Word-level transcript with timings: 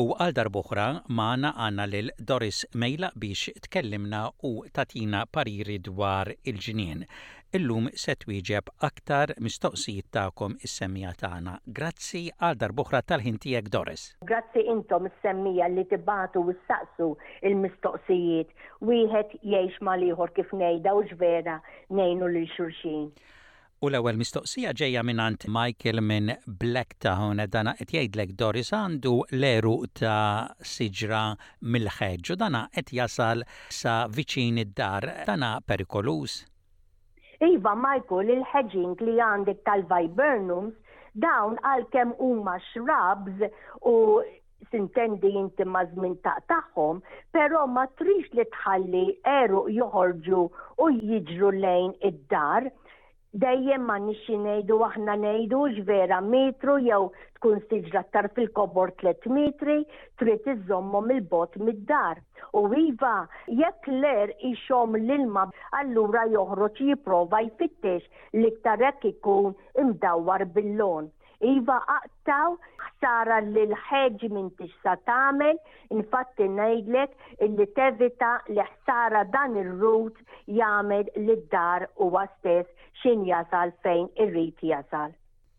U 0.00 0.06
għal 0.16 0.32
darboħra 0.32 0.84
maħna 1.16 1.48
għanna 1.62 1.84
lil 1.92 2.06
Doris 2.28 2.62
Mejla 2.80 3.10
biex 3.12 3.50
tkellimna 3.66 4.20
u 4.48 4.52
tatina 4.72 5.18
pariri 5.28 5.76
dwar 5.84 6.30
il-ġinien. 6.48 7.02
Illum 7.58 7.90
se 8.02 8.14
twieġeb 8.22 8.70
aktar 8.88 9.34
mistoqsijiet 9.44 10.08
ta'kom 10.16 10.54
is-semmija 10.64 11.10
tagħna. 11.20 11.58
Grazzi 11.80 12.22
għal 12.32 12.56
darboħra 12.62 13.02
tal 13.04 13.20
ħin 13.20 13.36
tiegħek 13.44 13.68
Doris. 13.68 14.06
Grazzi 14.24 14.64
intom 14.72 15.10
is-semmija 15.10 15.68
li 15.74 15.84
tibatu 15.92 16.40
u 16.40 16.56
saqsu 16.70 17.10
il-mistoqsijiet. 17.42 18.48
Wieħed 18.80 19.36
jgħix 19.44 19.84
mal 19.90 20.08
ieħor 20.08 20.32
kif 20.40 20.56
ngħidha 20.56 20.96
u 20.96 21.04
ġvera 21.12 21.60
ngħinu 21.92 22.32
lil 22.38 22.48
xulxin. 22.56 23.10
U 23.82 23.88
l-ewwel 23.90 24.14
mistoqsija 24.20 24.70
ġejja 24.78 25.00
minnant 25.06 25.42
Michael 25.54 25.98
minn 26.08 26.28
Blacktown 26.62 27.40
dana 27.50 27.72
qed 27.80 27.90
jgħidlek 27.96 28.34
Doris 28.42 28.68
għandu 28.78 29.14
l 29.34 29.38
l-eru 29.40 29.72
ta' 29.98 30.50
siġra 30.74 31.22
mill 31.66 31.90
ħeġu 31.90 32.36
dana 32.42 32.60
qed 32.76 32.92
jasal 32.94 33.40
sa 33.78 33.94
viċin 34.18 34.60
id-dar 34.62 35.02
dana 35.26 35.48
perikolus. 35.66 36.36
Iva 37.48 37.72
Michael, 37.74 38.30
il-ħeġing 38.36 39.02
li 39.02 39.16
għandek 39.18 39.64
tal-viburnums 39.66 40.78
dawn 41.26 41.58
għalkemm 41.72 42.14
huma 42.22 42.54
xrabs 42.68 43.42
u 43.82 43.96
sintendi 44.70 45.32
jinti 45.34 45.66
mażmin 45.66 46.14
ta' 46.22 46.36
taħħom, 46.52 47.02
pero 47.34 47.64
ma 47.66 47.88
trix 47.98 48.30
li 48.38 48.46
tħalli 48.60 49.02
eru 49.40 49.64
joħorġu 49.80 50.44
u 50.86 50.88
jiġru 51.00 51.50
lejn 51.66 51.96
id-dar 52.12 52.70
dejjem 53.40 53.84
ma 53.88 53.94
nixi 54.06 54.34
nejdu 54.38 54.76
aħna 54.86 55.12
nejdu 55.20 55.58
ġvera 55.76 56.16
metru 56.24 56.72
jew 56.86 57.06
tkun 57.36 57.62
siġra 57.70 58.02
tar 58.16 58.26
fil-kobor 58.36 58.92
3 59.02 59.30
metri 59.36 59.76
trid 60.22 60.50
iżommhom 60.54 61.08
il-bot 61.14 61.56
mid-dar. 61.68 62.20
U 62.58 62.62
iva 62.82 63.14
jekk 63.62 63.88
ler 64.04 64.34
ixom 64.50 65.00
l-ilma 65.00 65.46
allura 65.80 66.26
joħroġ 66.36 66.84
jipprova 66.90 67.40
jfittex 67.48 68.28
li 68.40 68.50
iktar 68.52 68.84
jekk 68.84 69.10
ikun 69.14 69.54
imdawwar 69.84 70.44
bil-lon. 70.58 71.08
Iva 71.42 71.76
aqtaw 71.92 72.54
ħsara 72.82 73.40
li 73.44 73.62
l-ħeġ 73.66 74.26
minn 74.34 74.50
tista 74.60 74.92
tagħmel, 75.08 75.58
infatti 75.98 76.46
ngħidlek 76.52 77.42
illi 77.46 77.66
tevita 77.78 78.28
li 78.52 78.62
ħsara 78.68 79.24
dan 79.34 79.56
ir-rut 79.64 80.18
jagħmel 80.60 81.10
lid-dar 81.26 81.88
huwa 81.98 82.22
stess 82.36 82.70
x'in 83.02 83.26
jasal 83.26 83.74
fejn 83.82 84.06
irrid 84.26 84.62
jasal. 84.70 85.16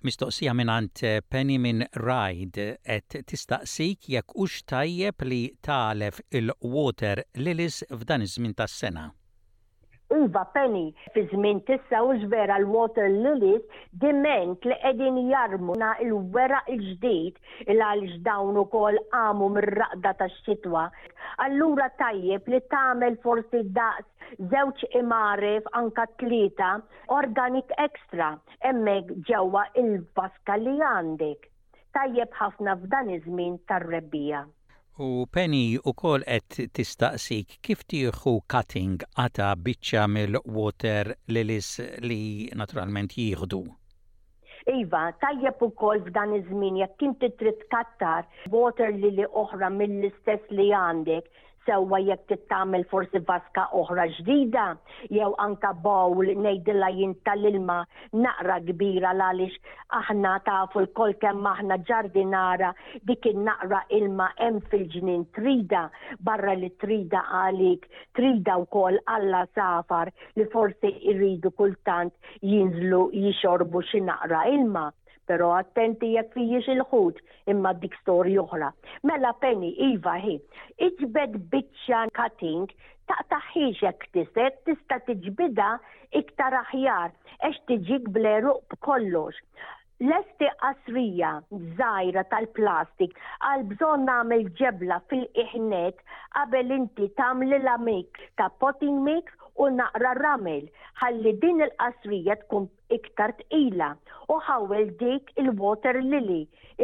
Mistoqsija 0.08 0.54
minant 0.60 1.00
eh, 1.08 1.20
Penny 1.30 1.60
minn 1.64 1.84
Ride 2.00 2.66
et 2.98 3.20
tistaqsik 3.28 4.10
jekk 4.18 4.36
ux 4.44 4.58
tajjeb 4.68 5.28
li 5.28 5.44
talef 5.64 6.24
il-water 6.40 7.24
lilis 7.40 7.84
f'dan 7.92 8.24
iż-żmien 8.28 8.56
tas-sena. 8.60 9.10
Iva 10.22 10.46
Penny 10.54 10.94
fi 11.14 11.22
żmien 11.32 11.60
tissa 11.68 12.00
u 12.08 12.12
vera 12.34 12.56
l-Water 12.62 13.08
Lilies 13.24 13.64
diment 14.04 14.68
li 14.70 14.76
qegħdin 14.82 15.16
jarmu 15.30 15.78
na 15.84 15.90
il-wera 16.06 16.60
il 16.74 16.84
ġdid 16.90 17.72
il 17.74 17.82
għal 17.86 18.04
ġdawn 18.12 18.60
ukoll 18.64 19.00
għamu 19.20 19.48
mir-raqda 19.56 20.14
tax-xitwa. 20.22 20.84
Allura 21.48 21.88
tajjeb 22.04 22.52
li 22.54 22.62
tagħmel 22.76 23.18
forsi 23.26 23.64
daqs 23.80 24.32
żewġ 24.54 24.86
imarif 25.02 25.72
anka 25.82 26.06
tlieta 26.22 26.70
organic 27.20 27.74
extra 27.90 28.30
hemmhekk 28.68 29.18
ġewwa 29.32 29.66
il-vaska 29.86 30.62
li 30.66 30.78
għandek. 30.92 31.50
Tajjeb 31.98 32.40
ħafna 32.44 32.78
f'dan 32.84 33.16
iż-żmien 33.18 33.60
tar-rebbija. 33.74 34.46
U 35.02 35.26
Penny 35.26 35.76
u 35.90 35.92
kol 35.98 36.22
qed 36.22 36.70
tistaqsik 36.78 37.56
kif 37.66 37.80
tieħu 37.90 38.34
cutting 38.54 39.02
għata 39.24 39.48
biċċa 39.66 40.04
mill-water 40.16 41.10
lilis 41.34 41.70
li 42.06 42.50
naturalment 42.54 43.18
jieħdu. 43.18 43.62
Iva, 44.78 45.02
tajjeb 45.22 45.64
u 45.66 45.72
kol 45.82 46.04
f'dan 46.06 46.36
iż-żmien 46.38 46.78
jekk 46.84 47.08
inti 47.10 47.32
trid 47.42 47.66
kattar 47.74 48.30
water 48.54 48.94
lili 49.02 49.26
oħra 49.44 49.72
mill-istess 49.80 50.54
li 50.60 50.70
għandek, 50.86 51.26
sewwa 51.66 52.00
jekk 52.06 52.24
tittamel 52.30 52.84
forsi 52.92 53.22
vaska 53.28 53.64
oħra 53.82 54.06
ġdida 54.18 54.64
jew 55.18 55.30
anka 55.46 55.72
bowl 55.86 56.32
ngħidilha 56.44 56.92
tal 57.28 57.46
ilma 57.50 57.78
naqra 58.24 58.58
kbira 58.68 59.14
għaliex 59.18 59.76
aħna 60.00 60.34
tafu 60.48 60.82
l-kol 60.84 61.16
kemm 61.24 61.48
aħna 61.54 61.78
ġardinara 61.90 62.74
dik 63.12 63.30
naqra 63.48 63.84
ilma 64.00 64.30
hemm 64.38 64.60
fil-ġnien 64.74 65.26
trida 65.40 65.86
barra 66.30 66.56
li 66.64 66.72
trida 66.84 67.24
għalik 67.42 67.88
trida 68.20 68.58
wkoll 68.66 69.00
alla 69.18 69.46
safar 69.56 70.12
li 70.38 70.48
forsi 70.54 70.92
irridu 71.14 71.52
kultant 71.62 72.14
jinżlu 72.44 73.08
jixorbu 73.14 73.84
xi 73.90 74.04
naqra 74.10 74.46
ilma 74.56 74.90
pero 75.30 75.50
attenti 75.58 76.10
jekk 76.16 76.34
fijiex 76.38 76.66
il-ħut 76.76 77.20
imma 77.54 77.72
dik 77.84 77.94
storja 78.02 78.42
oħra. 78.44 78.70
Mela 79.10 79.32
Penny, 79.44 79.70
Iva 79.90 80.18
hi, 80.24 80.36
iġbed 80.88 81.38
bitċa 81.54 82.02
cutting 82.18 82.74
taqtaħħiġ 83.12 83.80
jekk 83.86 84.10
tiset 84.18 84.60
tista' 84.68 85.00
tiġbida 85.08 85.70
iktar 86.22 86.58
aħjar 86.64 87.16
għax 87.40 87.64
tiġik 87.72 88.10
bleruq 88.18 88.68
b'kollox. 88.76 89.40
Lesti 90.04 90.48
qasrija 90.60 91.32
żgħira 91.56 92.26
tal-plastik 92.34 93.16
għal 93.50 93.64
bżonn 93.72 94.08
nagħmel 94.10 94.44
ġebla 94.60 94.98
fil-iħnet 95.12 96.02
qabel 96.38 96.76
inti 96.82 97.08
tagħmel 97.22 97.56
l-amik 97.62 98.20
ta' 98.42 98.52
potting 98.60 99.00
mix 99.08 99.38
u 99.62 99.66
naqra 99.74 100.12
ramel 100.18 100.64
ħalli 101.02 101.32
din 101.42 101.64
il-qasrija 101.66 102.36
tkun 102.44 102.64
iktar 102.96 103.34
tqila 103.42 103.90
u 104.34 104.38
ħawel 104.48 104.88
dik 105.02 105.30
il-water 105.44 106.00
lily 106.14 106.38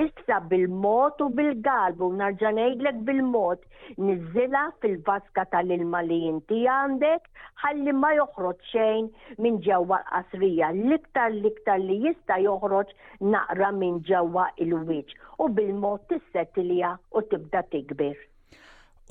issa 0.04 0.38
bil-mod 0.52 1.24
u 1.26 1.30
bil-galbu 1.40 2.10
narġa' 2.20 2.52
ngħidlek 2.58 3.00
bil-mod 3.10 3.66
nizzila 4.10 4.62
fil-vaska 4.84 5.48
tal-ilma 5.56 6.04
li 6.12 6.20
inti 6.34 6.62
għandek 6.76 7.30
ħalli 7.66 7.98
ma 8.04 8.14
joħroġ 8.20 8.62
xejn 8.74 9.10
minn 9.48 9.60
ġewwa 9.70 10.02
l-qasrija 10.04 10.72
l-iktar 10.78 11.30
l-iktar 11.38 11.86
li 11.90 11.98
jista' 12.08 12.42
joħroġ 12.48 12.94
naqra 13.34 13.74
minn 13.82 14.02
ġewwa 14.12 14.48
il-wiċċ 14.66 15.44
u 15.48 15.54
bil-mod 15.62 16.10
tissettilja 16.14 16.98
u 17.22 17.26
tibda 17.34 17.66
tikber. 17.76 18.20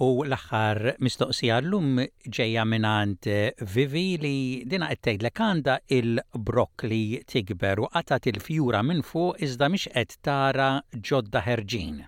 U 0.06 0.08
l 0.30 0.32
axar 0.38 0.78
mistoqsija 1.04 1.54
l-lum 1.62 1.96
ġeja 2.36 2.64
minant 2.72 3.28
Vivi 3.74 4.04
li 4.24 4.36
dina 4.74 4.90
għettejt 4.94 5.24
l-kanda 5.26 5.74
il-brokli 5.98 7.02
tikber 7.34 7.82
u 7.82 7.88
għatat 7.90 8.28
il-fjura 8.34 8.84
minn 8.92 9.02
fuq 9.10 9.42
iżda 9.48 9.70
miex 9.74 9.90
qed 9.96 10.14
tara 10.30 10.68
ġodda 11.10 11.42
ħerġin. 11.50 11.98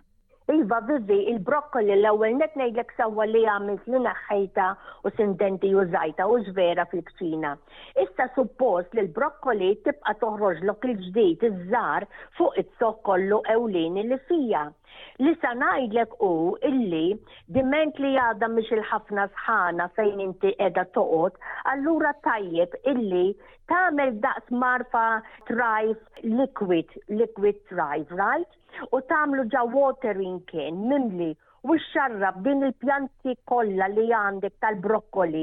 Iva 0.51 0.79
vivi, 0.83 1.17
il-brokkoli 1.33 1.95
l-ewel 2.01 2.33
net 2.41 2.55
ngħidlek 2.59 2.89
sewwa 2.99 3.27
li 3.31 3.43
għamilt 3.51 3.85
li 3.93 3.99
naħħejta 4.07 4.65
u 5.07 5.13
sindenti 5.19 5.71
u 5.79 5.85
żajta 5.93 6.27
u 6.27 6.39
zvera 6.49 6.87
fil-kċina. 6.91 7.53
Issa 8.05 8.27
suppost 8.39 8.91
li 8.97 9.05
l-brokkoli 9.05 9.69
tibqa' 9.87 10.17
toħroġ 10.25 10.65
lok 10.71 10.91
il-ġdid 10.91 11.47
iż-żar 11.51 12.09
fuq 12.41 12.59
it-soq 12.65 12.99
kollu 13.11 13.39
ewlieni 13.55 14.09
li 14.09 14.19
fija. 14.31 14.65
Li 15.23 15.37
sa 15.45 15.55
ngħidlek 15.61 16.17
hu 16.19 16.33
illi 16.67 17.05
diment 17.61 18.03
li 18.03 18.11
għadha 18.25 18.51
mhix 18.57 18.75
il-ħafna 18.79 19.29
sħana 19.39 19.87
fejn 20.01 20.25
inti 20.27 20.51
qiegħda 20.59 20.85
toqgħod, 20.97 21.39
allura 21.77 22.11
tajjeb 22.27 22.75
illi 22.95 23.27
tagħmel 23.71 24.17
daqs 24.27 24.51
marfa 24.67 25.07
trajf 25.53 26.25
liquid, 26.27 26.89
liquid 27.23 27.63
trajf, 27.71 28.11
right? 28.19 28.51
u 28.97 28.99
tamlu 29.13 29.45
ġa 29.53 29.61
watering 29.77 30.35
kien 30.51 30.77
mimli 30.91 31.29
u 31.71 31.77
xarrab 31.89 32.37
din 32.45 32.61
il-pjanti 32.67 33.33
kollha 33.53 33.87
li 33.95 34.05
għandek 34.19 34.55
tal-brokkoli 34.65 35.43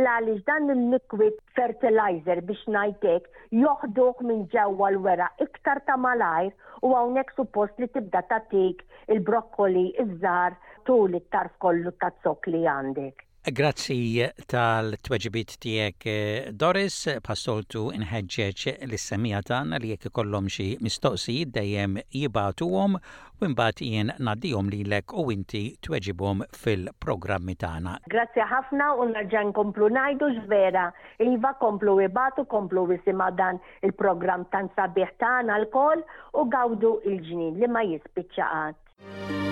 il 0.00 0.08
għaliex 0.16 0.44
dan 0.50 0.68
il-liquid 0.74 1.40
fertilizer 1.60 2.42
biex 2.50 2.68
najtek 2.76 3.28
joħduħ 3.64 4.24
minn 4.32 4.44
ġewwa 4.56 4.88
l-wera 4.96 5.28
iktar 5.46 5.82
ta' 5.88 5.98
malajr 6.06 6.72
u 6.90 6.94
hawnhekk 6.98 7.36
suppost 7.38 7.82
li 7.84 7.90
tibda 7.96 8.24
ta' 8.34 8.42
il-brokkoli 8.66 9.86
iż-żar 10.06 10.60
tul 10.90 11.20
it-tarf 11.22 11.54
kollu 11.66 11.94
ta' 12.04 12.12
li 12.52 12.66
għandek. 12.76 13.25
Grazzi 13.52 14.26
tal-tweġibit 14.50 15.52
tijek 15.62 15.94
eh, 16.10 16.46
Doris, 16.50 16.96
pastoltu 17.22 17.92
inħedġeċ 17.94 18.72
l-semija 18.88 19.38
tan 19.46 19.70
li 19.78 19.92
jek 19.92 20.08
kollom 20.10 20.48
xi 20.50 20.72
mistoqsi 20.82 21.36
dejjem 21.54 21.94
jibatuhom 22.10 22.98
u 22.98 23.46
imbat 23.46 23.78
jien 23.86 24.10
li 24.18 24.82
lilek 24.82 25.14
u 25.14 25.30
inti 25.30 25.76
tweġibhom 25.80 26.42
fil-programmi 26.56 27.54
tagħna. 27.54 27.94
Grazzi 28.10 28.40
ħafna 28.42 28.90
u 28.98 29.08
nerġa' 29.14 29.44
nkomplu 29.54 29.92
ngħidu 29.94 30.32
vera 30.50 30.90
iva 31.20 31.54
komplu 31.62 32.00
jibatu, 32.02 32.44
komplu 32.50 32.88
jisima 32.90 33.30
dan 33.30 33.60
il-programm 33.82 34.50
tan 34.50 34.68
sabiħ 34.74 35.14
tagħna 35.22 35.60
l-kol 35.62 36.02
u 36.34 36.48
gawdu 36.50 36.96
il 37.06 37.22
ġnin 37.30 37.60
li 37.62 37.70
ma 37.70 37.86
jispiċċaqat. 37.94 39.44